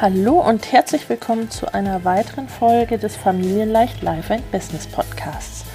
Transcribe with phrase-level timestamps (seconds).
[0.00, 5.66] Hallo und herzlich willkommen zu einer weiteren Folge des Familienleicht Life and Business Podcasts.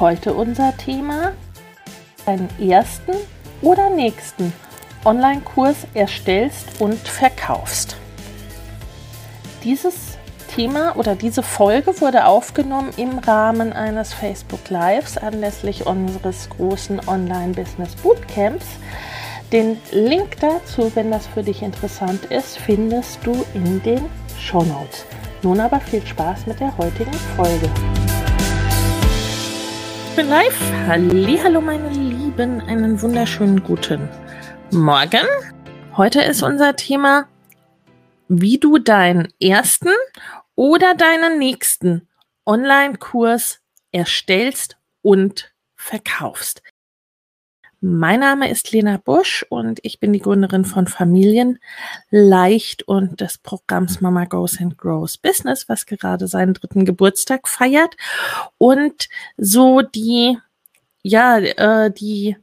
[0.00, 1.34] Heute unser Thema:
[2.26, 3.12] deinen ersten
[3.62, 4.52] oder nächsten
[5.04, 7.96] Online-Kurs erstellst und verkaufst.
[9.62, 10.18] Dieses
[10.52, 17.94] Thema oder diese Folge wurde aufgenommen im Rahmen eines Facebook Lives anlässlich unseres großen Online-Business
[18.02, 18.66] Bootcamps
[19.52, 24.04] den Link dazu, wenn das für dich interessant ist, findest du in den
[24.38, 25.06] Show Notes.
[25.42, 27.70] Nun aber viel Spaß mit der heutigen Folge.
[30.10, 30.58] Ich bin live.
[30.86, 34.08] Hallo meine Lieben, einen wunderschönen guten
[34.70, 35.26] Morgen.
[35.96, 37.28] Heute ist unser Thema,
[38.28, 39.90] wie du deinen ersten
[40.56, 42.08] oder deinen nächsten
[42.44, 43.60] Online-Kurs
[43.92, 46.62] erstellst und verkaufst.
[47.80, 51.60] Mein Name ist Lena Busch und ich bin die Gründerin von Familien
[52.10, 57.96] Leicht und des Programms Mama Goes and Grows Business, was gerade seinen dritten Geburtstag feiert.
[58.58, 60.38] Und so die,
[61.02, 62.36] ja, äh, die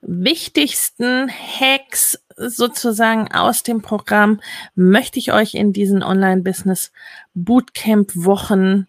[0.00, 4.40] wichtigsten Hacks sozusagen aus dem Programm
[4.74, 6.90] möchte ich euch in diesen Online-Business
[7.34, 8.88] Bootcamp Wochen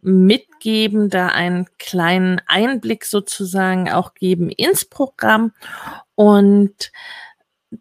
[0.00, 5.52] mitgeben, da einen kleinen Einblick sozusagen auch geben ins Programm
[6.14, 6.90] und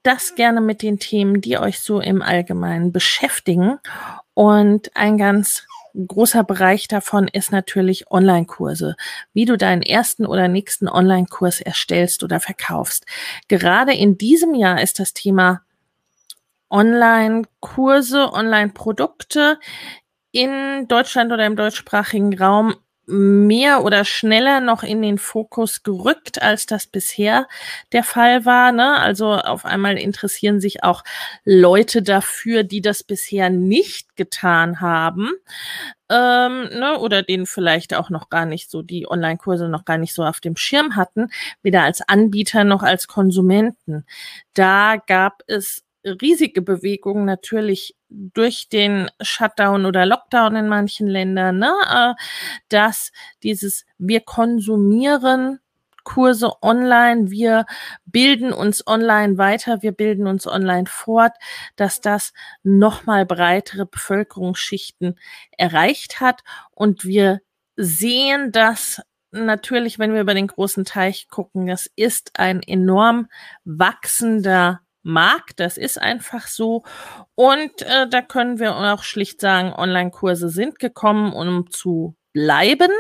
[0.04, 3.80] das gerne mit den Themen, die euch so im Allgemeinen beschäftigen.
[4.34, 5.66] Und ein ganz
[5.96, 8.96] großer Bereich davon ist natürlich Online-Kurse,
[9.34, 13.06] wie du deinen ersten oder nächsten Online-Kurs erstellst oder verkaufst.
[13.48, 15.62] Gerade in diesem Jahr ist das Thema
[16.70, 19.60] Online-Kurse, Online-Produkte
[20.36, 22.76] in Deutschland oder im deutschsprachigen Raum
[23.08, 27.48] mehr oder schneller noch in den Fokus gerückt, als das bisher
[27.94, 28.74] der Fall war.
[28.74, 29.00] Ne?
[29.00, 31.04] Also auf einmal interessieren sich auch
[31.46, 35.30] Leute dafür, die das bisher nicht getan haben.
[36.10, 36.98] Ähm, ne?
[37.00, 40.42] Oder denen vielleicht auch noch gar nicht so die Online-Kurse noch gar nicht so auf
[40.42, 41.30] dem Schirm hatten,
[41.62, 44.06] weder als Anbieter noch als Konsumenten.
[44.54, 51.74] Da gab es riesige Bewegung natürlich durch den Shutdown oder Lockdown in manchen Ländern, ne,
[51.90, 52.14] äh,
[52.70, 53.12] dass
[53.44, 55.60] dieses wir konsumieren
[56.06, 57.66] Kurse online, wir
[58.06, 61.34] bilden uns online weiter, wir bilden uns online fort,
[61.76, 62.32] dass das
[62.64, 65.20] nochmal breitere Bevölkerungsschichten
[65.58, 66.42] erreicht hat.
[66.72, 67.42] Und wir
[67.76, 69.02] sehen das
[69.32, 73.28] natürlich, wenn wir über den großen Teich gucken, das ist ein enorm
[73.66, 75.56] wachsender mag.
[75.56, 76.84] Das ist einfach so.
[77.36, 82.92] Und äh, da können wir auch schlicht sagen, Online-Kurse sind gekommen, um zu bleiben.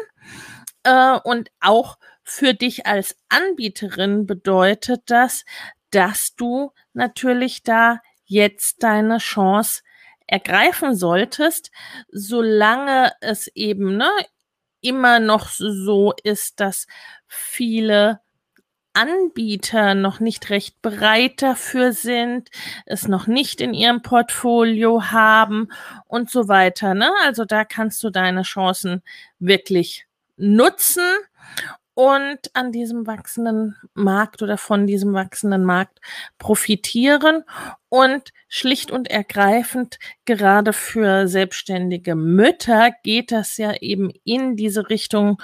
[0.83, 5.43] Äh, und auch für dich als Anbieterin bedeutet das,
[5.91, 9.81] dass du natürlich da jetzt deine Chance
[10.27, 11.71] ergreifen solltest,
[12.11, 14.09] solange es eben ne,
[14.81, 16.87] immer noch so ist, dass
[17.27, 18.21] viele
[18.95, 22.49] Anbieter noch nicht recht bereit dafür sind,
[22.85, 25.69] es noch nicht in ihrem Portfolio haben
[26.07, 26.93] und so weiter.
[26.93, 27.11] Ne?
[27.23, 29.03] Also da kannst du deine Chancen
[29.39, 31.03] wirklich nutzen
[31.95, 35.99] und an diesem wachsenden Markt oder von diesem wachsenden Markt
[36.37, 37.43] profitieren
[37.89, 45.41] und schlicht und ergreifend gerade für selbstständige Mütter geht das ja eben in diese Richtung,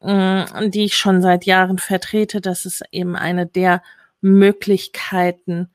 [0.00, 3.82] mm, die ich schon seit Jahren vertrete, dass es eben eine der
[4.20, 5.70] Möglichkeiten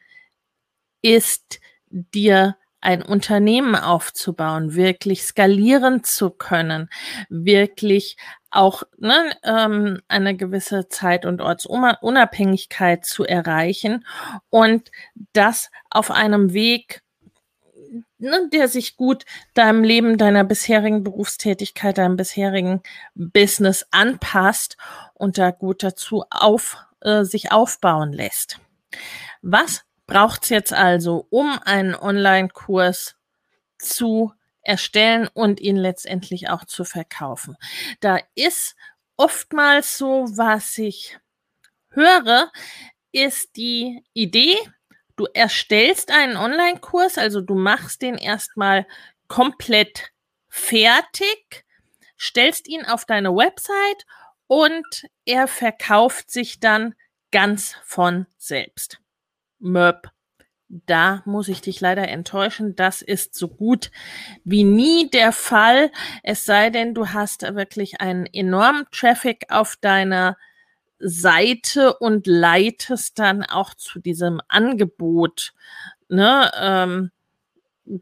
[1.01, 1.59] ist,
[1.89, 6.89] dir ein Unternehmen aufzubauen, wirklich skalieren zu können,
[7.29, 8.17] wirklich
[8.53, 14.05] auch ne, ähm, eine gewisse Zeit- und Ortsunabhängigkeit zu erreichen
[14.50, 14.91] und
[15.33, 17.01] das auf einem Weg,
[18.17, 22.81] ne, der sich gut deinem Leben, deiner bisherigen Berufstätigkeit, deinem bisherigen
[23.15, 24.77] Business anpasst
[25.13, 28.59] und da gut dazu auf, äh, sich aufbauen lässt.
[29.41, 33.15] Was braucht's jetzt also, um einen Online-Kurs
[33.79, 34.31] zu
[34.63, 37.57] erstellen und ihn letztendlich auch zu verkaufen?
[38.00, 38.75] Da ist
[39.18, 41.18] oftmals so, was ich
[41.89, 42.51] höre,
[43.12, 44.57] ist die Idee,
[45.15, 48.88] du erstellst einen Online-Kurs, also du machst den erstmal
[49.27, 50.10] komplett
[50.50, 51.66] fertig,
[52.19, 54.06] stellst ihn auf deine Website
[54.48, 56.95] und er verkauft sich dann
[57.31, 59.00] ganz von selbst.
[59.59, 60.09] Möb.
[60.87, 62.75] Da muss ich dich leider enttäuschen.
[62.75, 63.91] Das ist so gut
[64.43, 65.91] wie nie der Fall.
[66.23, 70.35] Es sei denn, du hast wirklich einen enormen Traffic auf deiner
[70.97, 75.53] Seite und leitest dann auch zu diesem Angebot
[76.09, 77.11] ne, ähm,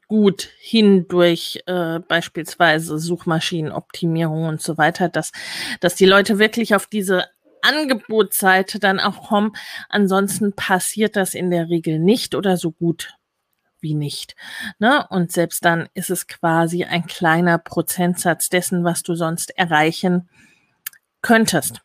[0.08, 5.32] gut hin durch äh, beispielsweise Suchmaschinenoptimierung und so weiter, dass,
[5.80, 7.26] dass die Leute wirklich auf diese
[7.62, 9.54] Angebotsseite dann auch kommen.
[9.90, 13.16] Ansonsten passiert das in der Regel nicht oder so gut
[13.82, 14.36] wie nicht.
[14.80, 15.06] Ne?
[15.10, 20.30] Und selbst dann ist es quasi ein kleiner Prozentsatz dessen, was du sonst erreichen
[21.22, 21.82] könntest.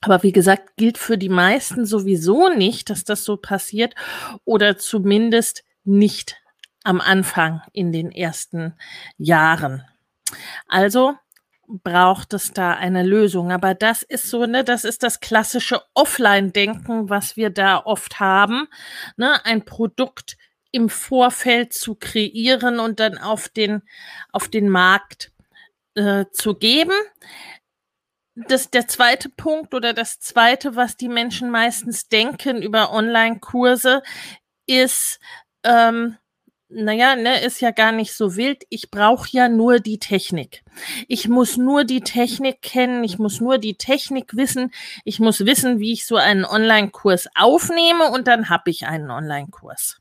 [0.00, 3.94] Aber wie gesagt, gilt für die meisten sowieso nicht, dass das so passiert
[4.44, 6.36] oder zumindest nicht
[6.84, 8.74] am Anfang in den ersten
[9.16, 9.82] Jahren.
[10.68, 11.14] Also
[11.68, 13.52] braucht es da eine Lösung.
[13.52, 18.68] Aber das ist so, ne, das ist das klassische Offline-Denken, was wir da oft haben.
[19.16, 20.36] Ne, ein Produkt
[20.70, 23.82] im Vorfeld zu kreieren und dann auf den,
[24.32, 25.32] auf den Markt
[25.94, 26.94] äh, zu geben
[28.34, 34.02] das der zweite Punkt oder das zweite, was die Menschen meistens denken über Online-Kurse,
[34.66, 35.20] ist,
[35.62, 36.16] ähm,
[36.74, 38.64] naja, ne, ist ja gar nicht so wild.
[38.68, 40.62] Ich brauche ja nur die Technik.
[41.08, 43.04] Ich muss nur die Technik kennen.
[43.04, 44.72] Ich muss nur die Technik wissen.
[45.04, 50.00] Ich muss wissen, wie ich so einen Online-Kurs aufnehme und dann habe ich einen Online-Kurs.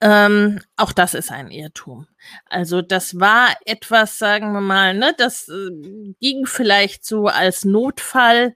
[0.00, 2.06] Ähm, auch das ist ein Irrtum.
[2.50, 5.70] Also das war etwas, sagen wir mal, ne, das äh,
[6.20, 8.54] ging vielleicht so als Notfall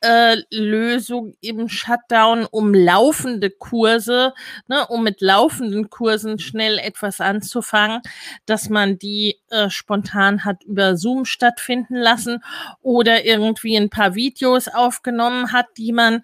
[0.00, 4.32] äh, Lösung im Shutdown, um laufende Kurse,
[4.68, 8.00] ne, um mit laufenden Kursen schnell etwas anzufangen,
[8.46, 12.42] dass man die äh, spontan hat über Zoom stattfinden lassen
[12.80, 16.22] oder irgendwie ein paar Videos aufgenommen hat, die man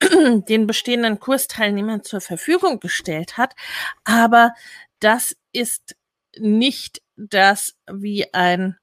[0.48, 3.54] den bestehenden Kursteilnehmern zur Verfügung gestellt hat.
[4.04, 4.52] Aber
[5.00, 5.96] das ist
[6.38, 8.76] nicht das, wie ein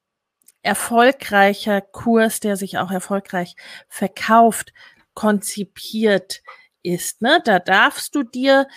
[0.63, 3.55] erfolgreicher Kurs, der sich auch erfolgreich
[3.87, 4.73] verkauft,
[5.13, 6.41] konzipiert
[6.81, 7.21] ist.
[7.21, 7.41] Ne?
[7.43, 8.67] Da darfst du dir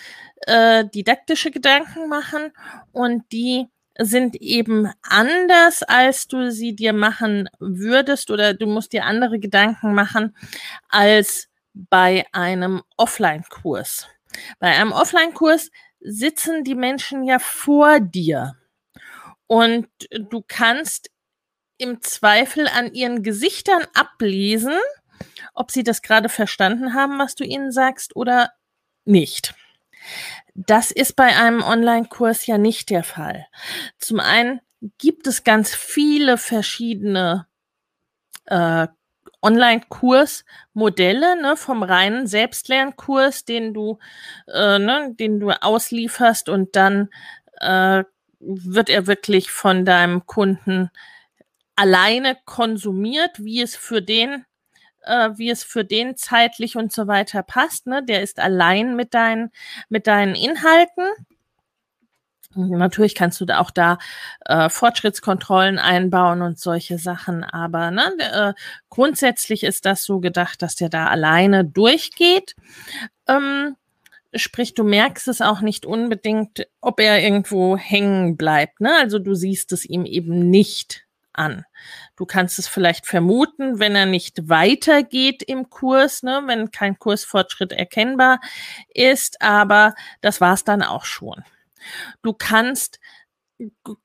[0.47, 2.53] äh, didaktische Gedanken machen
[2.93, 3.67] und die
[3.99, 9.95] sind eben anders, als du sie dir machen würdest oder du musst dir andere Gedanken
[9.95, 10.37] machen
[10.89, 14.09] als bei einem Offline-Kurs.
[14.59, 18.57] Bei einem Offline-Kurs sitzen die Menschen ja vor dir
[19.47, 21.11] und du kannst
[21.79, 24.75] im Zweifel an ihren Gesichtern ablesen,
[25.55, 28.53] ob sie das gerade verstanden haben, was du ihnen sagst oder
[29.05, 29.55] nicht.
[30.55, 33.47] Das ist bei einem Online-Kurs ja nicht der Fall.
[33.99, 34.61] Zum einen
[34.99, 37.47] gibt es ganz viele verschiedene
[38.47, 38.87] äh,
[39.43, 43.99] Online-Kursmodelle, ne, vom reinen Selbstlernkurs, den du,
[44.49, 47.11] äh, ne, den du auslieferst und dann
[47.61, 48.05] äh,
[48.41, 50.91] wird er wirklich von deinem Kunden
[51.77, 54.45] alleine konsumiert, wie es für den,
[55.03, 57.87] äh, wie es für den zeitlich und so weiter passt.
[57.87, 58.03] Ne?
[58.05, 59.51] Der ist allein mit deinen,
[59.89, 61.05] mit deinen Inhalten.
[62.57, 63.99] Natürlich kannst du da auch da
[64.47, 68.53] äh, Fortschrittskontrollen einbauen und solche Sachen, aber ne, äh,
[68.89, 72.57] grundsätzlich ist das so gedacht, dass der da alleine durchgeht.
[73.29, 73.77] Ähm,
[74.35, 78.81] sprich, du merkst es auch nicht unbedingt, ob er irgendwo hängen bleibt.
[78.81, 78.95] Ne?
[79.01, 81.06] Also du siehst es ihm eben nicht
[81.39, 81.65] an.
[82.17, 87.73] Du kannst es vielleicht vermuten, wenn er nicht weitergeht im Kurs, ne, wenn kein Kursfortschritt
[87.73, 88.41] erkennbar
[88.93, 91.45] ist, aber das war's dann auch schon.
[92.23, 92.99] Du kannst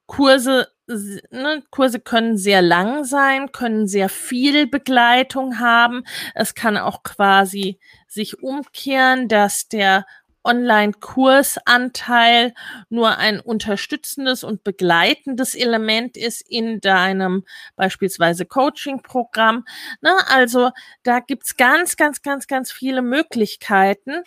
[0.05, 6.03] Kurse, ne, Kurse können sehr lang sein, können sehr viel Begleitung haben.
[6.35, 10.05] Es kann auch quasi sich umkehren, dass der
[10.43, 12.53] Online-Kursanteil
[12.89, 17.45] nur ein unterstützendes und begleitendes Element ist in deinem
[17.75, 19.65] beispielsweise Coaching-Programm.
[20.01, 20.11] Ne?
[20.27, 20.71] Also
[21.03, 24.23] da gibt's ganz, ganz, ganz, ganz viele Möglichkeiten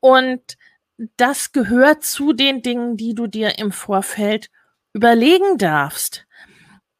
[0.00, 0.56] und
[1.16, 4.50] das gehört zu den Dingen, die du dir im Vorfeld
[4.92, 6.26] überlegen darfst.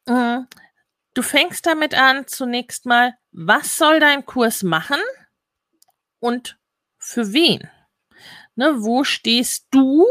[0.05, 0.41] Mm,
[1.13, 4.99] du fängst damit an, zunächst mal, was soll dein Kurs machen
[6.19, 6.59] und
[6.99, 7.69] für wen?
[8.57, 10.03] Ne, wo stehst du?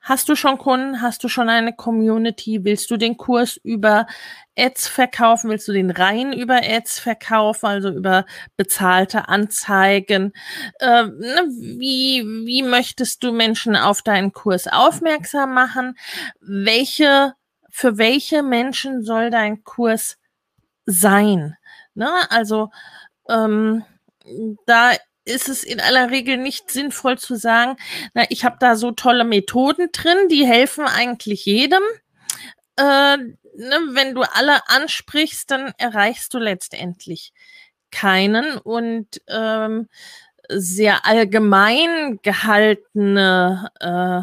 [0.00, 1.00] Hast du schon Kunden?
[1.00, 2.64] Hast du schon eine Community?
[2.64, 4.08] Willst du den Kurs über
[4.58, 5.50] Ads verkaufen?
[5.50, 8.26] Willst du den rein über Ads verkaufen, also über
[8.56, 10.32] bezahlte Anzeigen?
[10.80, 15.96] Äh, wie, wie möchtest du Menschen auf deinen Kurs aufmerksam machen?
[16.40, 17.34] Welche,
[17.70, 20.18] für welche Menschen soll dein Kurs
[20.84, 21.56] sein?
[21.94, 22.10] Ne?
[22.30, 22.70] Also
[23.28, 23.84] ähm,
[24.66, 24.92] da
[25.26, 27.76] ist es in aller Regel nicht sinnvoll zu sagen,
[28.14, 31.82] na, ich habe da so tolle Methoden drin, die helfen eigentlich jedem.
[32.76, 37.32] Äh, ne, wenn du alle ansprichst, dann erreichst du letztendlich
[37.90, 39.88] keinen und ähm,
[40.48, 44.22] sehr allgemein gehaltene äh,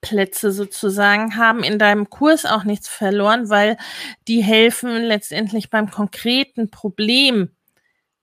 [0.00, 3.76] Plätze sozusagen haben in deinem Kurs auch nichts verloren, weil
[4.26, 7.50] die helfen letztendlich beim konkreten Problem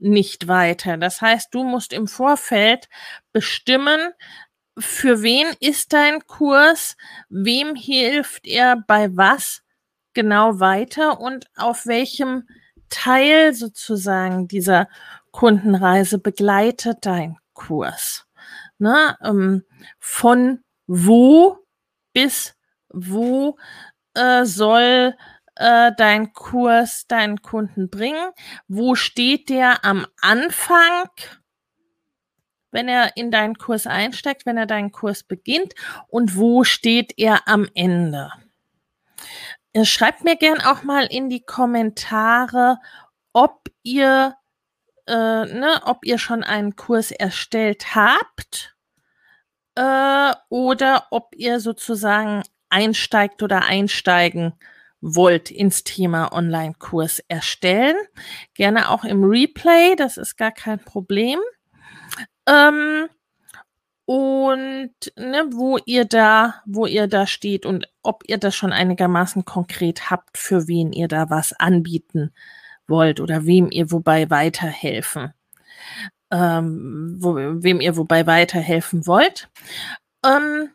[0.05, 0.97] nicht weiter.
[0.97, 2.87] Das heißt, du musst im Vorfeld
[3.33, 4.11] bestimmen,
[4.77, 6.95] für wen ist dein Kurs,
[7.29, 9.63] wem hilft er bei was
[10.13, 12.47] genau weiter und auf welchem
[12.89, 14.87] Teil sozusagen dieser
[15.31, 18.25] Kundenreise begleitet dein Kurs.
[18.77, 19.17] Ne?
[19.23, 19.63] Ähm,
[19.99, 21.57] von wo
[22.13, 22.53] bis
[22.89, 23.57] wo
[24.13, 25.15] äh, soll
[25.57, 28.31] dein Kurs deinen Kunden bringen?
[28.67, 31.09] Wo steht der am Anfang,
[32.71, 35.73] wenn er in deinen Kurs einsteigt, wenn er deinen Kurs beginnt?
[36.07, 38.31] Und wo steht er am Ende?
[39.75, 42.77] Äh, schreibt mir gern auch mal in die Kommentare,
[43.33, 44.35] ob ihr,
[45.05, 48.75] äh, ne, ob ihr schon einen Kurs erstellt habt
[49.75, 54.53] äh, oder ob ihr sozusagen einsteigt oder einsteigen
[55.07, 57.95] wollt ins Thema Online-Kurs erstellen.
[58.55, 61.39] Gerne auch im Replay, das ist gar kein Problem.
[62.47, 63.07] Ähm,
[64.05, 69.45] und ne, wo ihr da, wo ihr da steht und ob ihr das schon einigermaßen
[69.45, 72.33] konkret habt, für wen ihr da was anbieten
[72.87, 75.33] wollt oder wem ihr wobei weiterhelfen,
[76.31, 79.49] ähm, wo, wem ihr wobei weiterhelfen wollt.
[80.25, 80.69] Ähm,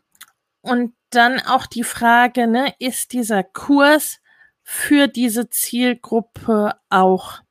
[0.61, 4.20] und dann auch die Frage, ne, ist dieser Kurs
[4.73, 7.41] für diese Zielgruppe auch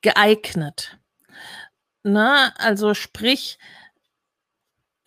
[0.00, 1.00] geeignet?
[2.04, 3.58] Ne, also sprich,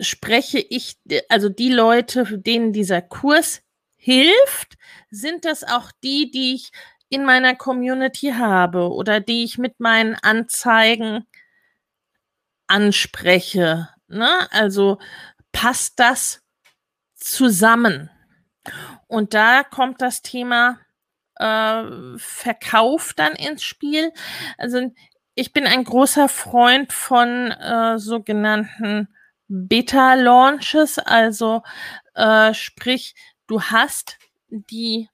[0.01, 0.97] spreche ich,
[1.29, 3.61] also die Leute, denen dieser Kurs
[3.95, 4.75] hilft,
[5.09, 6.71] sind das auch die, die ich
[7.07, 11.25] in meiner Community habe oder die ich mit meinen Anzeigen
[12.67, 13.87] anspreche.
[14.09, 14.51] Ne?
[14.51, 14.99] Also
[15.53, 16.41] passt das
[17.15, 18.09] zusammen.
[19.07, 20.79] Und da kommt das Thema
[21.37, 21.83] äh,
[22.17, 24.11] Verkauf dann ins Spiel.
[24.57, 24.91] Also
[25.35, 29.09] ich bin ein großer Freund von äh, sogenannten
[29.47, 31.61] Beta-Launches, also
[32.15, 33.13] äh, sprich,
[33.47, 34.17] du hast
[34.49, 35.09] die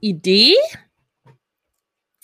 [0.00, 0.56] Idee,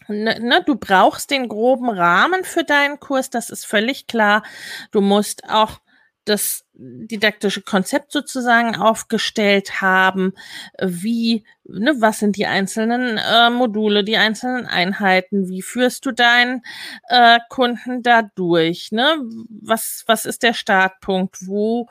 [0.08, 4.42] ne, ne, du brauchst den groben Rahmen für deinen Kurs, das ist völlig klar.
[4.90, 5.80] Du musst auch
[6.28, 10.32] das didaktische Konzept sozusagen aufgestellt haben,
[10.80, 16.62] wie, ne, was sind die einzelnen äh, Module, die einzelnen Einheiten, wie führst du deinen
[17.08, 19.16] äh, Kunden da durch, ne?
[19.49, 21.88] Was, was ist der Startpunkt, wo,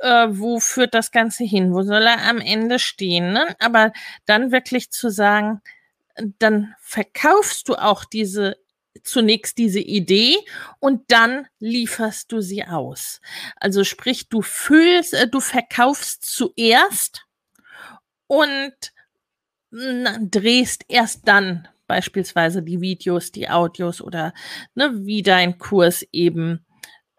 [0.00, 3.54] äh, wo führt das Ganze hin, wo soll er am Ende stehen, ne?
[3.60, 3.92] Aber
[4.26, 5.60] dann wirklich zu sagen,
[6.38, 8.56] dann verkaufst du auch diese
[9.02, 10.36] zunächst diese Idee
[10.78, 13.20] und dann lieferst du sie aus.
[13.56, 17.26] Also sprich, du füllst, äh, du verkaufst zuerst
[18.26, 18.72] und
[19.70, 24.32] drehst erst dann beispielsweise die Videos, die Audios oder
[24.74, 26.64] ne, wie dein Kurs eben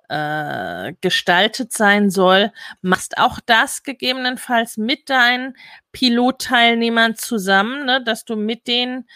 [0.10, 2.52] äh, gestaltet sein soll.
[2.82, 5.56] Machst auch das gegebenenfalls mit deinen
[5.92, 9.08] Pilotteilnehmern zusammen, ne, dass du mit denen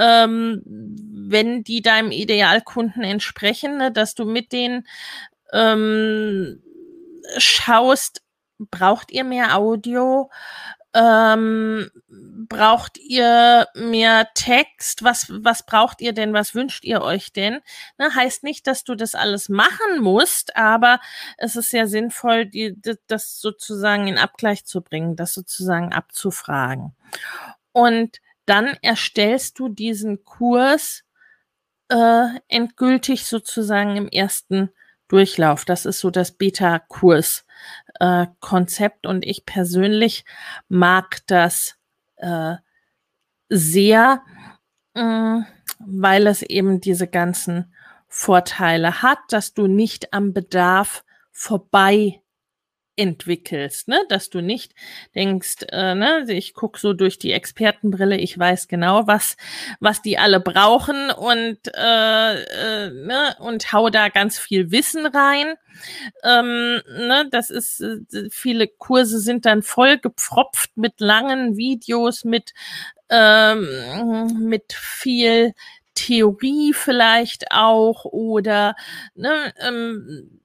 [0.00, 4.86] ähm, wenn die deinem Idealkunden entsprechen, ne, dass du mit denen
[5.52, 6.62] ähm,
[7.36, 8.22] schaust,
[8.58, 10.30] braucht ihr mehr Audio?
[10.92, 15.04] Ähm, braucht ihr mehr Text?
[15.04, 16.32] Was, was braucht ihr denn?
[16.32, 17.60] Was wünscht ihr euch denn?
[17.98, 20.98] Ne, heißt nicht, dass du das alles machen musst, aber
[21.36, 22.76] es ist sehr sinnvoll, die,
[23.06, 26.96] das sozusagen in Abgleich zu bringen, das sozusagen abzufragen.
[27.72, 28.18] Und
[28.50, 31.04] dann erstellst du diesen Kurs
[31.88, 34.70] äh, endgültig sozusagen im ersten
[35.06, 35.64] Durchlauf.
[35.64, 40.24] Das ist so das Beta-Kurs-Konzept äh, und ich persönlich
[40.68, 41.76] mag das
[42.16, 42.56] äh,
[43.48, 44.24] sehr,
[44.94, 45.42] äh,
[45.78, 47.72] weil es eben diese ganzen
[48.08, 52.20] Vorteile hat, dass du nicht am Bedarf vorbei
[52.96, 54.00] entwickelst, ne?
[54.08, 54.74] dass du nicht
[55.14, 59.36] denkst, äh, ne, ich guck so durch die Expertenbrille, ich weiß genau, was
[59.80, 65.54] was die alle brauchen und äh, äh, ne, und hau da ganz viel Wissen rein.
[66.24, 72.52] Ähm, ne, das ist äh, viele Kurse sind dann voll gepfropft mit langen Videos, mit
[73.08, 73.66] ähm,
[74.40, 75.54] mit viel
[75.94, 78.74] Theorie vielleicht auch oder
[79.14, 80.39] ne, ähm,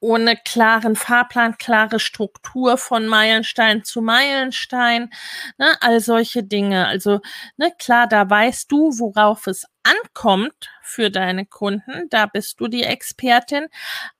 [0.00, 5.10] ohne klaren Fahrplan, klare Struktur von Meilenstein zu Meilenstein,
[5.58, 6.86] ne, all solche Dinge.
[6.86, 7.20] Also
[7.56, 12.84] ne, klar, da weißt du, worauf es ankommt für deine Kunden, da bist du die
[12.84, 13.66] Expertin,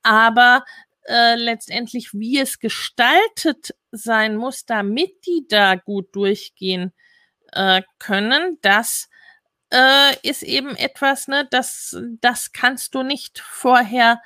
[0.02, 0.64] aber
[1.06, 6.92] äh, letztendlich, wie es gestaltet sein muss, damit die da gut durchgehen
[7.52, 9.08] äh, können, das
[9.72, 14.20] äh, ist eben etwas, ne, das, das kannst du nicht vorher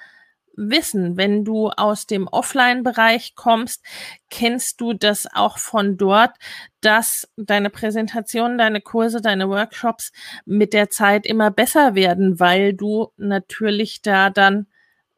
[0.56, 1.16] wissen.
[1.16, 3.84] Wenn du aus dem Offline-Bereich kommst,
[4.30, 6.32] kennst du das auch von dort,
[6.80, 10.12] dass deine Präsentationen, deine Kurse, deine Workshops
[10.44, 14.66] mit der Zeit immer besser werden, weil du natürlich da dann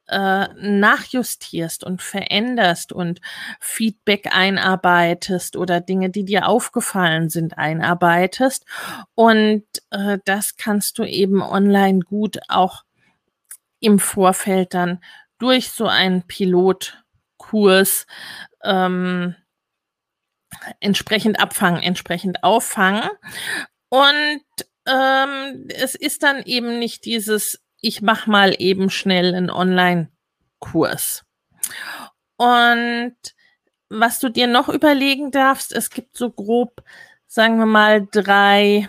[0.09, 3.21] äh, nachjustierst und veränderst und
[3.61, 8.65] Feedback einarbeitest oder Dinge, die dir aufgefallen sind, einarbeitest.
[9.15, 12.85] Und äh, das kannst du eben online gut auch
[13.81, 15.01] im Vorfeld dann
[15.39, 18.07] durch so einen Pilotkurs
[18.63, 19.35] ähm,
[20.81, 23.09] entsprechend abfangen, entsprechend auffangen.
[23.89, 24.43] Und
[24.87, 31.25] ähm, es ist dann eben nicht dieses, ich mache mal eben schnell einen Online-Kurs.
[32.37, 33.17] Und
[33.89, 36.83] was du dir noch überlegen darfst, es gibt so grob,
[37.27, 38.89] sagen wir mal, drei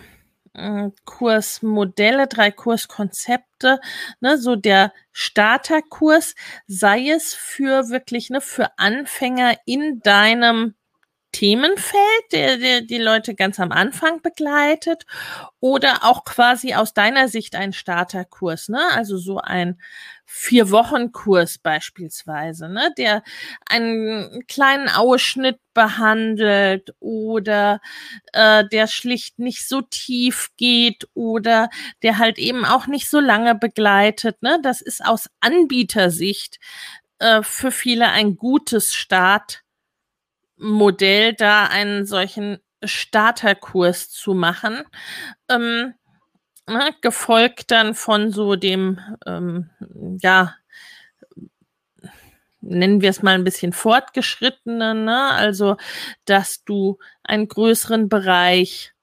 [1.06, 3.80] Kursmodelle, drei Kurskonzepte,
[4.22, 6.36] ne, so der Starterkurs,
[6.68, 10.76] sei es für wirklich, ne, für Anfänger in deinem
[11.38, 15.06] Themenfeld, der, der die Leute ganz am Anfang begleitet,
[15.60, 18.80] oder auch quasi aus deiner Sicht ein Starterkurs, ne?
[18.94, 19.80] Also so ein
[20.26, 22.92] vier Wochen Kurs beispielsweise, ne?
[22.98, 23.22] Der
[23.70, 27.82] einen kleinen Ausschnitt behandelt oder
[28.34, 31.70] äh, der schlicht nicht so tief geht oder
[32.02, 34.60] der halt eben auch nicht so lange begleitet, ne?
[34.64, 36.58] Das ist aus Anbietersicht
[37.20, 39.62] äh, für viele ein gutes Start
[40.58, 44.84] Modell, da einen solchen Starterkurs zu machen.
[45.50, 45.94] Ähm,
[46.68, 49.70] ne, gefolgt dann von so dem, ähm,
[50.22, 50.56] ja,
[52.62, 55.32] nennen wir es mal ein bisschen fortgeschrittenen, ne?
[55.32, 55.78] also
[56.26, 58.94] dass du einen größeren Bereich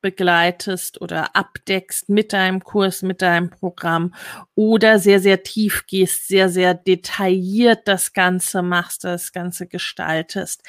[0.00, 4.14] begleitest oder abdeckst mit deinem Kurs, mit deinem Programm
[4.54, 10.62] oder sehr, sehr tief gehst, sehr, sehr detailliert das Ganze machst, das Ganze gestaltest,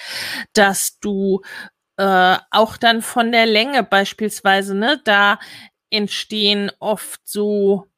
[0.54, 1.42] dass du
[1.98, 5.40] äh, auch dann von der Länge beispielsweise, ne, da
[5.92, 7.91] entstehen oft so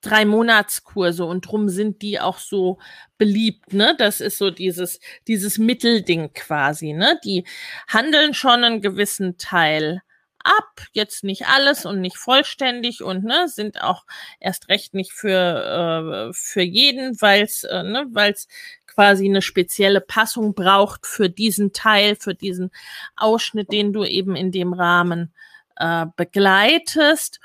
[0.00, 2.78] drei Monatskurse und drum sind die auch so
[3.18, 3.94] beliebt, ne?
[3.98, 7.18] Das ist so dieses, dieses Mittelding quasi, ne?
[7.24, 7.44] Die
[7.88, 10.02] handeln schon einen gewissen Teil
[10.44, 14.04] ab, jetzt nicht alles und nicht vollständig und ne, sind auch
[14.40, 18.46] erst recht nicht für, äh, für jeden, weil es äh, ne, weil's
[18.86, 22.70] quasi eine spezielle Passung braucht für diesen Teil, für diesen
[23.16, 25.34] Ausschnitt, den du eben in dem Rahmen
[25.76, 27.40] äh, begleitest.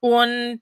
[0.00, 0.60] Und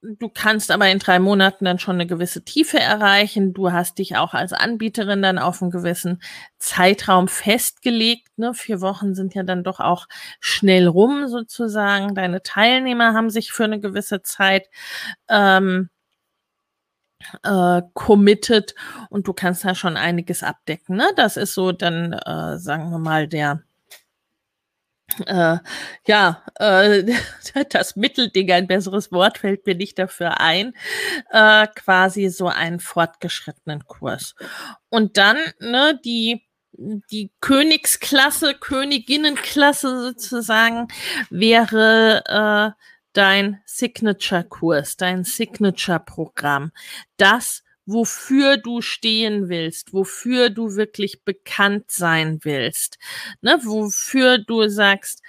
[0.00, 3.52] Du kannst aber in drei Monaten dann schon eine gewisse Tiefe erreichen.
[3.52, 6.22] Du hast dich auch als Anbieterin dann auf einen gewissen
[6.58, 8.28] Zeitraum festgelegt.
[8.38, 8.54] Ne?
[8.54, 10.06] Vier Wochen sind ja dann doch auch
[10.38, 12.14] schnell rum sozusagen.
[12.14, 14.68] Deine Teilnehmer haben sich für eine gewisse Zeit
[15.28, 15.90] ähm,
[17.42, 18.74] äh, committed
[19.10, 20.96] und du kannst da schon einiges abdecken.
[20.96, 21.10] Ne?
[21.16, 23.62] Das ist so dann, äh, sagen wir mal, der
[25.26, 25.58] äh,
[26.06, 27.04] ja, äh,
[27.70, 30.74] das Mittelding, ein besseres Wort fällt mir nicht dafür ein,
[31.30, 34.34] äh, quasi so einen fortgeschrittenen Kurs.
[34.88, 36.44] Und dann, ne, die
[36.78, 40.86] die Königsklasse, Königinnenklasse sozusagen
[41.30, 42.22] wäre
[42.76, 46.70] äh, dein Signature-Kurs, dein Signature-Programm.
[47.16, 52.98] Das, wofür du stehen willst, wofür du wirklich bekannt sein willst,
[53.40, 55.22] ne, wofür du sagst,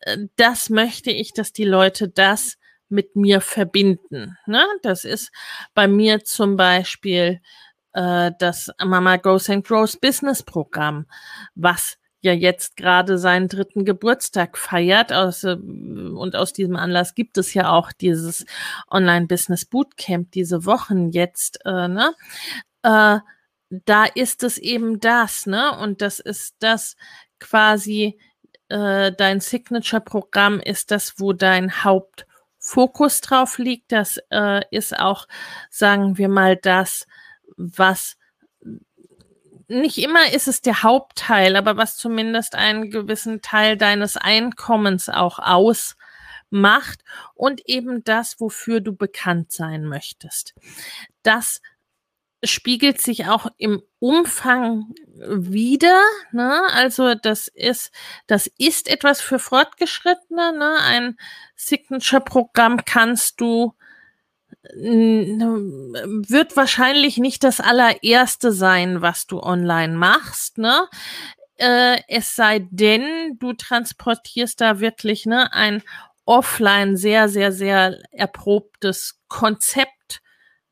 [0.00, 2.56] äh, das möchte ich, dass die Leute das
[2.88, 4.36] mit mir verbinden.
[4.46, 4.64] Ne?
[4.82, 5.30] Das ist
[5.74, 7.40] bei mir zum Beispiel
[7.92, 11.06] äh, das Mama Goes and Grows Business Programm,
[11.54, 15.12] was ja jetzt gerade seinen dritten Geburtstag feiert.
[15.12, 18.44] Aus, äh, und aus diesem Anlass gibt es ja auch dieses
[18.90, 21.60] Online-Business Bootcamp, diese Wochen jetzt.
[21.64, 22.14] Äh, ne?
[22.82, 23.18] Äh,
[23.70, 25.76] da ist es eben das, ne?
[25.78, 26.96] Und das ist das
[27.38, 28.18] quasi,
[28.68, 33.92] äh, dein Signature-Programm ist das, wo dein Hauptfokus drauf liegt.
[33.92, 35.26] Das äh, ist auch,
[35.70, 37.06] sagen wir mal, das,
[37.56, 38.16] was
[39.70, 45.38] nicht immer ist es der Hauptteil, aber was zumindest einen gewissen Teil deines Einkommens auch
[45.38, 47.04] ausmacht
[47.34, 50.54] und eben das, wofür du bekannt sein möchtest.
[51.22, 51.60] Das
[52.42, 56.02] spiegelt sich auch im Umfang wieder.
[56.32, 56.62] Ne?
[56.72, 57.92] Also das ist,
[58.26, 60.52] das ist etwas für Fortgeschrittene.
[60.56, 60.76] Ne?
[60.82, 61.18] Ein
[61.54, 63.74] Signature-Programm kannst du
[64.62, 70.86] wird wahrscheinlich nicht das allererste sein, was du online machst, ne?
[71.56, 75.82] Äh, es sei denn, du transportierst da wirklich ne, ein
[76.24, 80.22] offline sehr, sehr, sehr erprobtes Konzept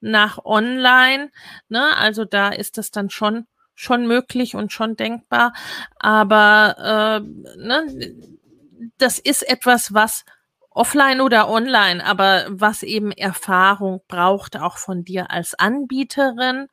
[0.00, 1.30] nach online.
[1.68, 1.96] Ne?
[1.96, 5.52] Also da ist das dann schon schon möglich und schon denkbar.
[6.00, 8.14] Aber äh, ne,
[8.98, 10.24] das ist etwas, was
[10.78, 16.68] offline oder online, aber was eben Erfahrung braucht, auch von dir als Anbieterin.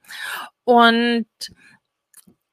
[0.63, 1.27] Und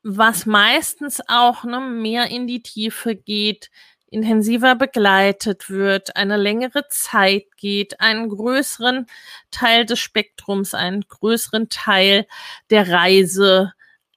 [0.02, 3.70] was meistens auch ne, mehr in die Tiefe geht,
[4.10, 9.06] intensiver begleitet wird, eine längere Zeit geht, einen größeren
[9.50, 12.26] Teil des Spektrums, einen größeren Teil
[12.70, 13.74] der Reise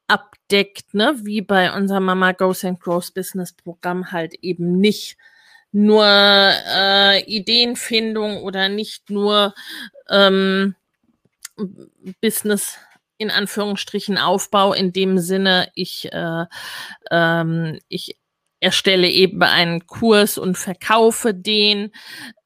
[0.07, 5.17] abdeckt, ne, wie bei unserem Mama Goes and Grows Business Programm halt eben nicht
[5.75, 9.53] nur äh, Ideenfindung oder nicht nur
[10.09, 10.73] ähm,
[12.21, 12.77] Business
[13.17, 16.45] in Anführungsstrichen Aufbau in dem Sinne, ich, äh,
[17.11, 18.17] ähm, ich
[18.61, 21.91] erstelle eben einen Kurs und verkaufe den,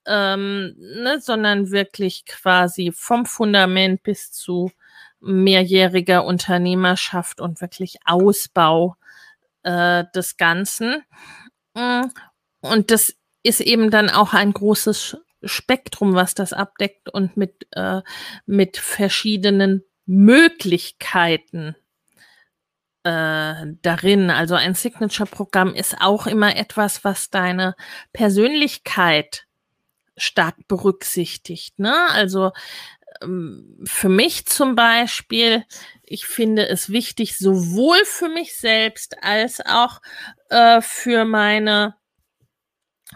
[0.08, 4.72] ähm, ne, sondern wirklich quasi vom Fundament bis zu
[5.20, 8.96] mehrjähriger Unternehmerschaft und wirklich Ausbau
[9.62, 11.04] äh, des Ganzen.
[11.76, 12.06] Mm,
[12.62, 18.02] und das ist eben dann auch ein großes Spektrum, was das abdeckt und mit, äh,
[18.45, 21.75] mit verschiedenen Möglichkeiten
[23.04, 24.30] äh, darin.
[24.30, 27.75] Also ein Signature-Programm ist auch immer etwas, was deine
[28.12, 29.45] Persönlichkeit
[30.17, 31.80] stark berücksichtigt.
[31.80, 31.95] Ne?
[32.12, 32.52] Also
[33.21, 35.63] ähm, für mich zum Beispiel,
[36.04, 40.02] ich finde es wichtig, sowohl für mich selbst als auch
[40.49, 41.95] äh, für meine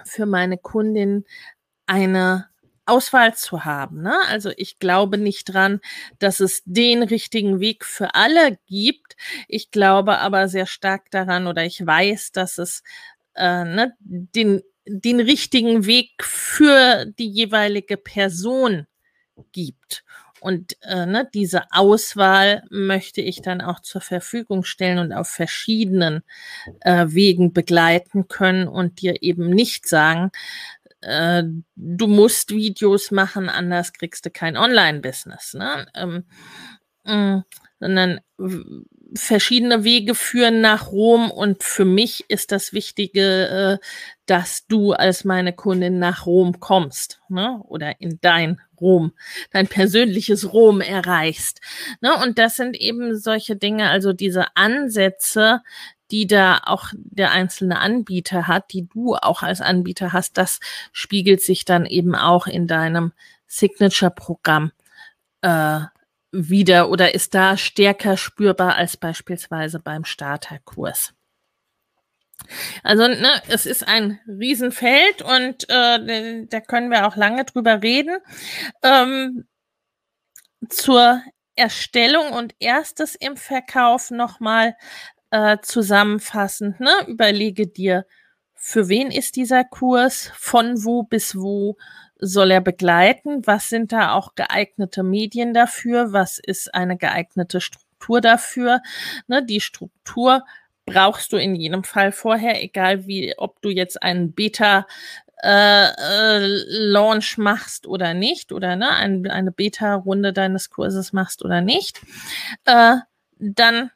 [0.06, 1.26] für meine Kundin
[1.86, 2.50] eine
[2.86, 4.02] Auswahl zu haben.
[4.02, 4.16] Ne?
[4.28, 5.80] Also ich glaube nicht dran,
[6.20, 9.16] dass es den richtigen Weg für alle gibt.
[9.48, 12.84] Ich glaube aber sehr stark daran oder ich weiß, dass es
[13.36, 18.86] äh, ne, den, den richtigen Weg für die jeweilige Person
[19.52, 20.04] gibt.
[20.44, 26.22] Und äh, ne, diese Auswahl möchte ich dann auch zur Verfügung stellen und auf verschiedenen
[26.82, 30.32] äh, Wegen begleiten können und dir eben nicht sagen,
[31.00, 31.44] äh,
[31.78, 35.54] du musst Videos machen, anders kriegst du kein Online-Business.
[35.54, 35.88] Ne?
[35.96, 36.26] Ähm,
[37.06, 37.44] mm,
[37.80, 38.20] sondern
[39.16, 43.86] verschiedene Wege führen nach Rom und für mich ist das Wichtige, äh,
[44.26, 47.62] dass du als meine Kundin nach Rom kommst ne?
[47.68, 49.14] oder in dein Rom,
[49.52, 51.62] dein persönliches Rom erreichst.
[52.02, 52.16] Ne?
[52.24, 55.62] Und das sind eben solche Dinge, also diese Ansätze,
[56.12, 60.60] die da auch der einzelne Anbieter hat, die du auch als Anbieter hast, das
[60.92, 63.14] spiegelt sich dann eben auch in deinem
[63.48, 64.72] Signature-Programm
[65.42, 65.82] äh,
[66.34, 71.14] wieder oder ist da stärker spürbar als beispielsweise beim Starterkurs.
[72.84, 78.18] Also ne, es ist ein Riesenfeld und äh, da können wir auch lange drüber reden.
[78.82, 79.46] Ähm,
[80.70, 81.22] zur
[81.56, 84.76] Erstellung und erstes im Verkauf nochmal
[85.30, 86.80] äh, zusammenfassend.
[86.80, 86.92] Ne?
[87.08, 88.06] Überlege dir,
[88.56, 91.78] für wen ist dieser Kurs, von wo bis wo
[92.24, 98.22] soll er begleiten, was sind da auch geeignete Medien dafür, was ist eine geeignete Struktur
[98.22, 98.82] dafür.
[99.28, 99.46] Ne?
[99.46, 100.44] Die Struktur
[100.86, 104.88] brauchst du in jedem Fall vorher, egal wie, ob du jetzt einen Beta
[105.42, 111.62] äh, äh, Launch machst oder nicht, oder ne, ein, eine Beta-Runde deines Kurses machst oder
[111.62, 112.02] nicht,
[112.66, 112.96] äh,
[113.40, 113.92] dann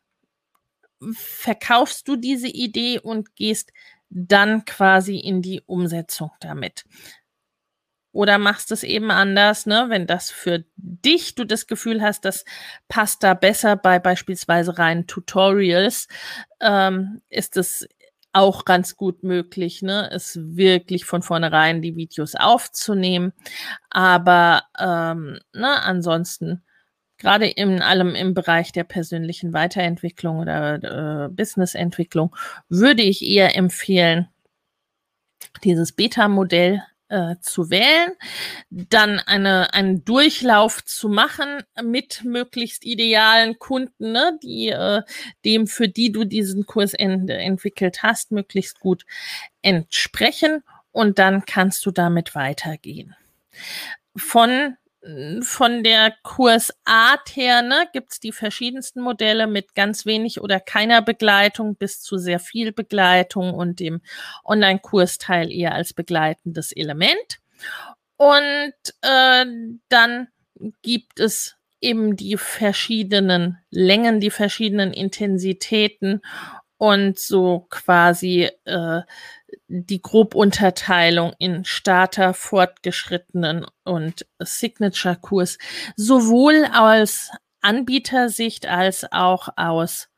[1.14, 3.72] verkaufst du diese Idee und gehst
[4.10, 6.86] dann quasi in die Umsetzung damit.
[8.18, 9.86] Oder machst es eben anders, ne?
[9.90, 12.46] Wenn das für dich, du das Gefühl hast, das
[12.88, 16.08] passt da besser bei beispielsweise reinen Tutorials,
[16.60, 17.88] ähm, ist es
[18.34, 23.34] auch ganz gut möglich, ne, es wirklich von vornherein die Videos aufzunehmen.
[23.92, 26.64] Aber ähm, ne, ansonsten,
[27.20, 32.36] gerade in allem im Bereich der persönlichen Weiterentwicklung oder äh, Businessentwicklung,
[32.68, 34.28] würde ich eher empfehlen,
[35.64, 38.12] dieses Beta-Modell äh, zu wählen,
[38.70, 45.02] dann eine, einen Durchlauf zu machen mit möglichst idealen Kunden, ne, die äh,
[45.46, 49.06] dem, für die du diesen Kurs ent entwickelt hast, möglichst gut
[49.62, 53.16] entsprechen und dann kannst du damit weitergehen.
[54.16, 54.76] Von
[55.42, 61.02] von der Kursart her ne, gibt es die verschiedensten Modelle mit ganz wenig oder keiner
[61.02, 64.02] Begleitung bis zu sehr viel Begleitung und dem
[64.44, 67.40] Online-Kursteil eher als begleitendes Element.
[68.18, 69.46] Und äh,
[69.90, 70.28] dann
[70.82, 76.22] gibt es eben die verschiedenen Längen, die verschiedenen Intensitäten
[76.78, 79.02] und so quasi äh,
[79.68, 85.58] die Grobunterteilung in Starter, Fortgeschrittenen und Signature-Kurs
[85.96, 87.30] sowohl aus
[87.62, 90.10] Anbietersicht als auch aus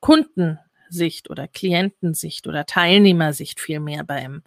[0.00, 4.42] Kundensicht oder Klientensicht oder Teilnehmersicht vielmehr beim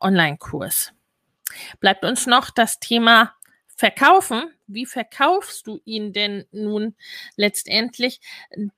[0.00, 0.92] Online-Kurs.
[1.80, 3.34] Bleibt uns noch das Thema
[3.82, 6.94] verkaufen, wie verkaufst du ihn denn nun
[7.34, 8.20] letztendlich?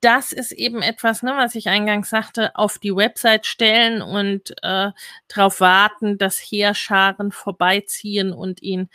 [0.01, 4.93] Das ist eben etwas, ne, was ich eingangs sagte, auf die Website stellen und äh,
[5.29, 8.89] darauf warten, dass Heerscharen vorbeiziehen und ihn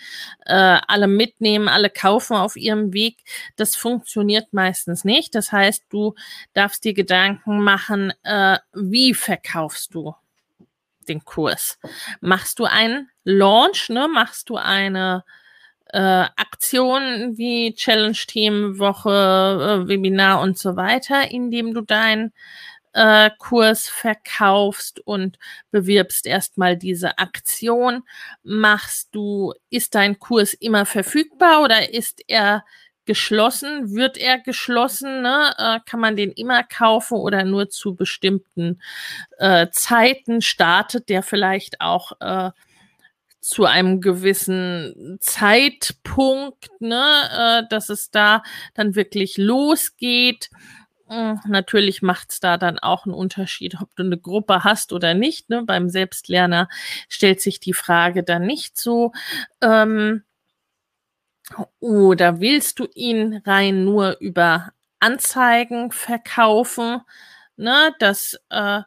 [0.47, 3.17] äh, alle mitnehmen, alle kaufen auf ihrem Weg.
[3.55, 5.35] Das funktioniert meistens nicht.
[5.35, 6.15] Das heißt, du
[6.53, 10.15] darfst dir Gedanken machen, äh, wie verkaufst du
[11.07, 11.77] den Kurs?
[12.19, 14.07] Machst du einen Launch, ne?
[14.07, 15.23] Machst du eine
[15.93, 22.33] äh, Aktionen wie Challenge-Themenwoche, äh, Webinar und so weiter, indem du deinen
[22.93, 25.37] äh, Kurs verkaufst und
[25.71, 28.03] bewirbst erstmal diese Aktion.
[28.43, 32.65] Machst du, ist dein Kurs immer verfügbar oder ist er
[33.05, 33.95] geschlossen?
[33.95, 35.21] Wird er geschlossen?
[35.21, 35.53] Ne?
[35.57, 38.81] Äh, kann man den immer kaufen oder nur zu bestimmten
[39.37, 40.41] äh, Zeiten?
[40.41, 42.51] Startet der vielleicht auch äh,
[43.41, 50.49] zu einem gewissen Zeitpunkt, ne, äh, dass es da dann wirklich losgeht.
[51.07, 55.49] Hm, natürlich macht's da dann auch einen Unterschied, ob du eine Gruppe hast oder nicht.
[55.49, 55.63] Ne?
[55.63, 56.69] Beim Selbstlerner
[57.07, 59.11] stellt sich die Frage dann nicht so.
[59.61, 60.23] Ähm,
[61.79, 67.01] oder willst du ihn rein nur über Anzeigen verkaufen?
[67.55, 67.95] Ne?
[67.99, 68.81] Das äh,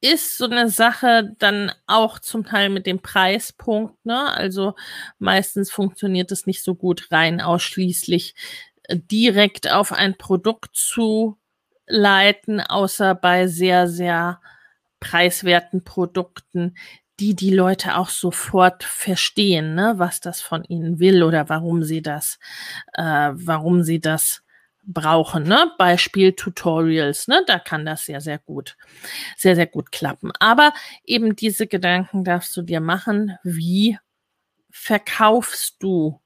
[0.00, 4.32] ist so eine Sache dann auch zum Teil mit dem Preispunkt, ne?
[4.32, 4.74] Also
[5.18, 8.34] meistens funktioniert es nicht so gut rein ausschließlich
[8.84, 11.38] äh, direkt auf ein Produkt zu
[11.86, 14.40] leiten, außer bei sehr, sehr
[15.00, 16.74] preiswerten Produkten,
[17.20, 22.02] die die Leute auch sofort verstehen, ne, was das von ihnen will oder warum sie
[22.02, 22.38] das,
[22.94, 24.42] äh, warum sie das
[24.86, 25.72] brauchen, ne?
[25.78, 27.42] Beispiel Tutorials, ne?
[27.46, 28.76] Da kann das sehr, sehr gut,
[29.36, 30.32] sehr, sehr gut klappen.
[30.40, 30.72] Aber
[31.04, 33.36] eben diese Gedanken darfst du dir machen.
[33.42, 33.98] Wie
[34.70, 36.20] verkaufst du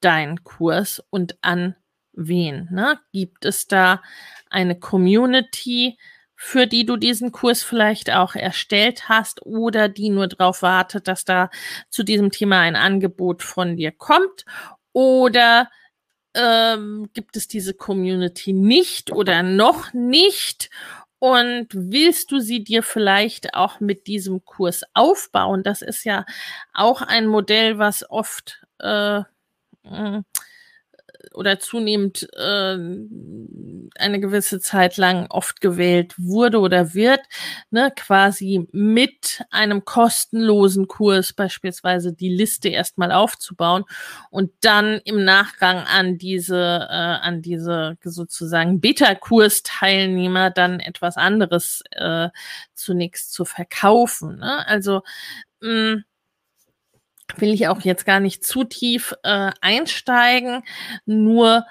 [0.00, 1.76] deinen Kurs und an
[2.12, 2.68] wen?
[2.70, 2.98] Ne?
[3.12, 4.02] Gibt es da
[4.50, 5.98] eine Community,
[6.36, 11.24] für die du diesen Kurs vielleicht auch erstellt hast oder die nur darauf wartet, dass
[11.26, 11.50] da
[11.90, 14.46] zu diesem Thema ein Angebot von dir kommt?
[14.92, 15.68] Oder
[16.34, 20.70] ähm, gibt es diese Community nicht oder noch nicht?
[21.18, 25.62] Und willst du sie dir vielleicht auch mit diesem Kurs aufbauen?
[25.62, 26.24] Das ist ja
[26.72, 29.22] auch ein Modell, was oft äh,
[31.34, 32.76] oder zunehmend äh,
[33.98, 37.20] eine gewisse Zeit lang oft gewählt wurde oder wird,
[37.70, 43.84] ne, quasi mit einem kostenlosen Kurs beispielsweise die Liste erstmal aufzubauen
[44.30, 46.56] und dann im Nachgang an diese,
[46.90, 52.28] äh, an diese sozusagen Beta-Kurs-Teilnehmer dann etwas anderes äh,
[52.74, 54.38] zunächst zu verkaufen.
[54.38, 54.66] Ne?
[54.66, 55.02] Also
[55.60, 56.02] mh,
[57.38, 60.62] will ich auch jetzt gar nicht zu tief äh, einsteigen.
[61.06, 61.64] Nur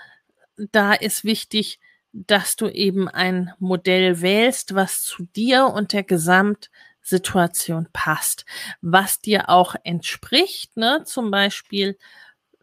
[0.72, 1.80] da ist wichtig,
[2.12, 8.46] dass du eben ein Modell wählst, was zu dir und der Gesamtsituation passt,
[8.82, 11.04] was dir auch entspricht, ne?
[11.06, 11.98] Zum Beispiel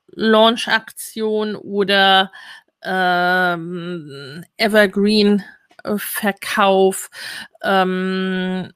[0.08, 2.30] Launch-Aktion oder
[2.82, 7.10] ähm, Evergreen-Verkauf
[7.62, 8.72] ähm,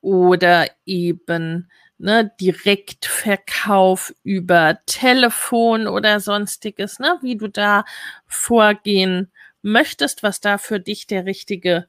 [0.00, 7.84] oder eben ne, Direktverkauf über Telefon oder sonstiges, ne, wie du da
[8.26, 9.32] vorgehen
[9.62, 11.86] möchtest, was da für dich der richtige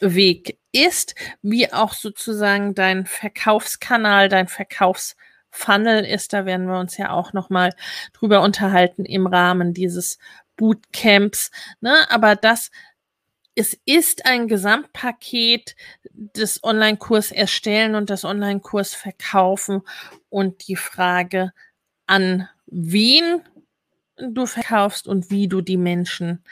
[0.00, 6.32] Weg ist, wie auch sozusagen dein Verkaufskanal, dein Verkaufsfunnel ist.
[6.32, 7.72] Da werden wir uns ja auch nochmal
[8.12, 10.18] drüber unterhalten im Rahmen dieses
[10.56, 11.50] Bootcamps.
[11.80, 11.94] Ne?
[12.10, 12.70] Aber das,
[13.54, 15.76] es ist ein Gesamtpaket
[16.12, 19.82] des Online-Kurs erstellen und das Online-Kurs verkaufen
[20.28, 21.52] und die Frage
[22.06, 23.42] an wen
[24.16, 26.42] du verkaufst und wie du die Menschen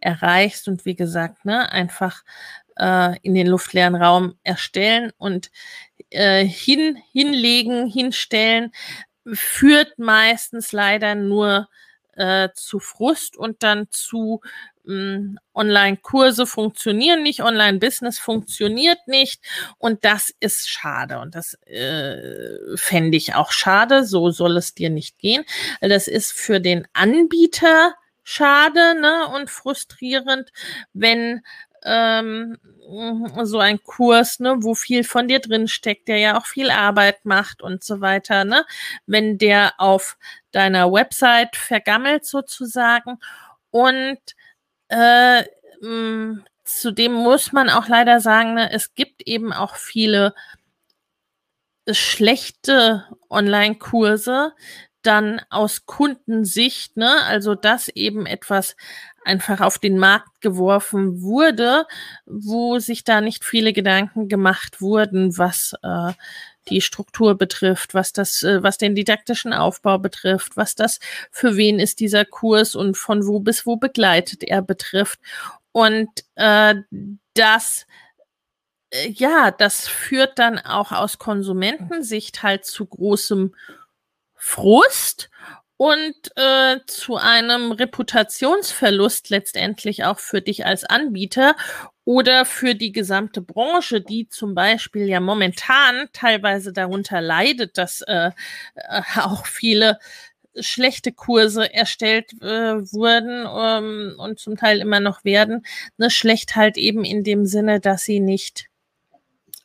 [0.00, 2.22] erreichst und wie gesagt, ne, einfach
[2.76, 5.50] äh, in den luftleeren Raum erstellen und
[6.10, 8.72] äh, hin, hinlegen, hinstellen,
[9.32, 11.68] führt meistens leider nur
[12.12, 14.40] äh, zu Frust und dann zu
[14.86, 19.42] Online-Kurse funktionieren nicht, Online-Business funktioniert nicht.
[19.78, 21.18] Und das ist schade.
[21.18, 25.44] Und das äh, fände ich auch schade, so soll es dir nicht gehen.
[25.80, 30.50] Das ist für den Anbieter schade ne, und frustrierend,
[30.92, 31.42] wenn
[31.84, 32.58] ähm,
[33.44, 37.24] so ein Kurs, ne, wo viel von dir drin steckt, der ja auch viel Arbeit
[37.24, 38.64] macht und so weiter, ne,
[39.06, 40.16] wenn der auf
[40.52, 43.18] deiner Website vergammelt sozusagen.
[43.70, 44.18] Und
[44.88, 45.42] äh,
[45.80, 50.34] mh, zudem muss man auch leider sagen, ne, es gibt eben auch viele
[51.90, 54.52] schlechte Online-Kurse,
[55.02, 58.74] dann aus Kundensicht, ne, also dass eben etwas
[59.24, 61.86] einfach auf den Markt geworfen wurde,
[62.26, 66.12] wo sich da nicht viele Gedanken gemacht wurden, was äh,
[66.68, 71.00] die Struktur betrifft, was das, äh, was den didaktischen Aufbau betrifft, was das
[71.30, 75.20] für wen ist dieser Kurs und von wo bis wo begleitet er betrifft.
[75.72, 76.74] Und äh,
[77.34, 77.86] das
[78.90, 83.54] äh, ja, das führt dann auch aus Konsumentensicht halt zu großem
[84.34, 85.30] Frust
[85.76, 91.54] und äh, zu einem Reputationsverlust letztendlich auch für dich als Anbieter
[92.06, 98.30] oder für die gesamte Branche, die zum Beispiel ja momentan teilweise darunter leidet, dass äh,
[98.76, 99.98] äh auch viele
[100.58, 105.66] schlechte Kurse erstellt äh, wurden ähm, und zum Teil immer noch werden.
[105.98, 108.66] Ne, schlecht halt eben in dem Sinne, dass sie nicht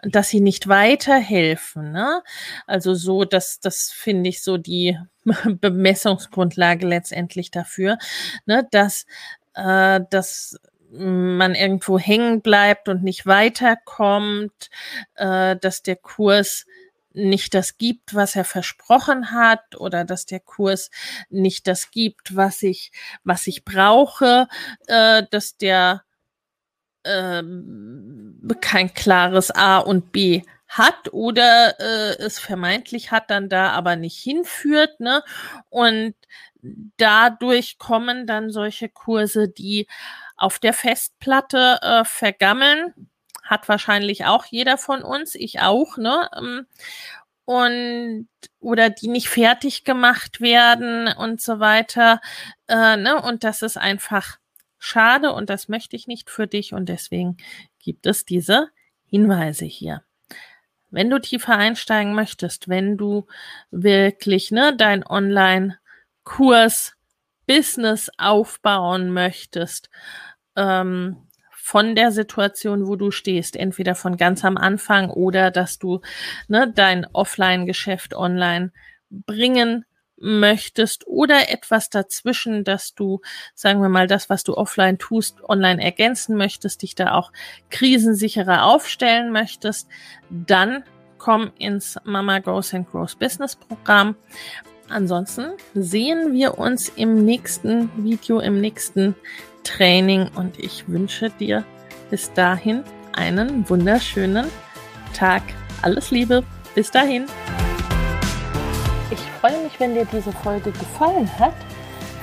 [0.03, 1.91] dass sie nicht weiterhelfen.
[1.91, 2.23] Ne?
[2.65, 4.97] Also so, dass das finde ich so die
[5.45, 7.99] Bemessungsgrundlage letztendlich dafür,
[8.47, 8.67] ne?
[8.71, 9.05] dass,
[9.53, 10.59] äh, dass
[10.91, 14.69] man irgendwo hängen bleibt und nicht weiterkommt,
[15.15, 16.65] äh, dass der Kurs
[17.13, 20.89] nicht das gibt, was er versprochen hat, oder dass der Kurs
[21.29, 22.91] nicht das gibt, was ich,
[23.23, 24.47] was ich brauche,
[24.87, 26.03] äh, dass der
[27.03, 33.97] ähm, kein klares A und B hat oder äh, es vermeintlich hat, dann da aber
[33.97, 34.99] nicht hinführt.
[34.99, 35.21] Ne?
[35.69, 36.15] Und
[36.97, 39.87] dadurch kommen dann solche Kurse, die
[40.41, 43.09] auf der Festplatte äh, vergammeln.
[43.43, 46.29] Hat wahrscheinlich auch jeder von uns, ich auch, ne?
[46.37, 46.67] Ähm,
[47.45, 48.27] und
[48.59, 52.21] oder die nicht fertig gemacht werden und so weiter.
[52.67, 53.21] Äh, ne?
[53.21, 54.37] Und das ist einfach
[54.79, 57.37] schade und das möchte ich nicht für dich und deswegen
[57.79, 58.69] gibt es diese
[59.05, 60.03] Hinweise hier.
[60.89, 63.27] Wenn du tiefer einsteigen möchtest, wenn du
[63.69, 66.95] wirklich ne, dein Online-Kurs
[67.47, 69.89] Business aufbauen möchtest,
[70.55, 71.17] ähm,
[71.51, 76.01] von der Situation, wo du stehst, entweder von ganz am Anfang oder dass du
[76.47, 78.71] ne, dein Offline-Geschäft online
[79.09, 79.85] bringen
[80.21, 83.21] möchtest oder etwas dazwischen, dass du,
[83.55, 87.31] sagen wir mal, das, was du offline tust, online ergänzen möchtest, dich da auch
[87.69, 89.87] krisensicherer aufstellen möchtest,
[90.29, 90.83] dann
[91.17, 94.15] komm ins Mama Goes and Grows Business Programm.
[94.89, 99.15] Ansonsten sehen wir uns im nächsten Video, im nächsten
[99.63, 101.63] Training und ich wünsche dir
[102.09, 104.47] bis dahin einen wunderschönen
[105.13, 105.43] Tag.
[105.81, 106.43] Alles Liebe.
[106.75, 107.25] Bis dahin
[109.41, 111.55] freue mich, wenn dir diese Folge gefallen hat.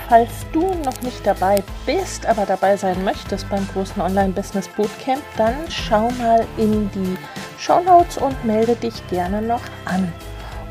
[0.09, 5.55] Falls du noch nicht dabei bist, aber dabei sein möchtest beim großen Online-Business Bootcamp, dann
[5.69, 7.19] schau mal in die
[7.59, 10.11] Show Notes und melde dich gerne noch an.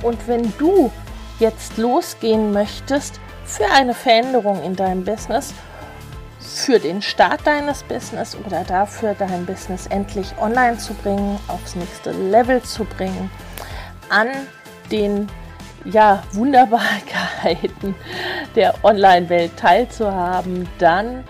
[0.01, 0.91] Und wenn du
[1.39, 5.53] jetzt losgehen möchtest für eine Veränderung in deinem Business,
[6.57, 12.11] für den Start deines Business oder dafür, dein Business endlich online zu bringen, aufs nächste
[12.11, 13.29] Level zu bringen,
[14.09, 14.27] an
[14.91, 15.27] den
[15.85, 17.95] ja, Wunderbarkeiten
[18.55, 21.23] der Online-Welt teilzuhaben, dann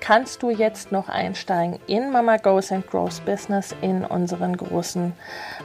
[0.00, 5.12] kannst du jetzt noch einsteigen in Mama Goes and Grows Business in unseren großen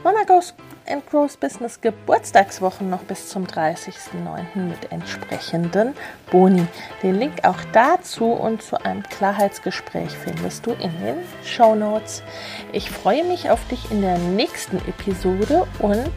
[0.02, 0.54] Mama Goes
[0.86, 4.56] and Grows Business Geburtstagswochen noch bis zum 30.09.
[4.56, 5.94] mit entsprechenden
[6.30, 6.66] Boni.
[7.02, 12.22] Den Link auch dazu und zu einem Klarheitsgespräch findest du in den Show Notes.
[12.72, 16.10] Ich freue mich auf dich in der nächsten Episode und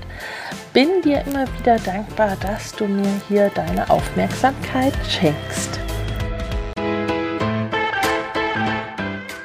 [0.74, 5.87] bin dir immer wieder dankbar, dass du mir hier deine Aufmerksamkeit schenkst.